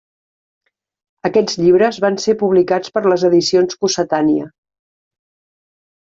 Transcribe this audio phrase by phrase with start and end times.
[1.29, 4.47] Aquests llibres van ser publicats per les Edicions Cossetània.